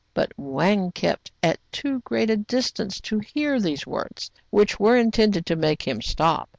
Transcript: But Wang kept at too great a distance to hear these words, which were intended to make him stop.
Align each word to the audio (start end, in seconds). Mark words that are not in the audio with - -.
But 0.15 0.31
Wang 0.35 0.91
kept 0.93 1.29
at 1.43 1.59
too 1.71 1.99
great 1.99 2.31
a 2.31 2.35
distance 2.35 2.99
to 3.01 3.19
hear 3.19 3.59
these 3.59 3.85
words, 3.85 4.31
which 4.49 4.79
were 4.79 4.97
intended 4.97 5.45
to 5.45 5.55
make 5.55 5.83
him 5.87 6.01
stop. 6.01 6.49